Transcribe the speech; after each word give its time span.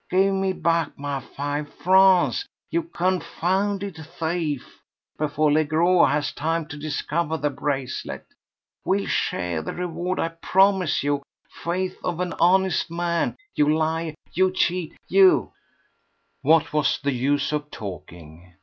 Give 0.09 0.33
me 0.33 0.51
back 0.53 0.97
my 0.97 1.19
five 1.19 1.71
francs, 1.71 2.47
you 2.71 2.81
confounded 2.81 3.97
thief, 3.97 4.79
before 5.19 5.51
Legros 5.51 6.09
has 6.09 6.31
time 6.31 6.65
to 6.69 6.75
discover 6.77 7.37
the 7.37 7.51
bracelet! 7.51 8.25
We'll 8.83 9.05
share 9.05 9.61
the 9.61 9.73
reward, 9.73 10.17
I 10.19 10.29
promise 10.29 11.03
you. 11.03 11.21
Faith 11.63 11.99
of 12.03 12.19
an 12.19 12.33
honest 12.39 12.89
man. 12.89 13.35
You 13.53 13.77
liar, 13.77 14.15
you 14.33 14.49
cheat, 14.51 14.97
you—" 15.07 15.51
What 16.41 16.73
was 16.73 16.97
the 17.03 17.13
use 17.13 17.51
of 17.51 17.69
talking? 17.69 18.55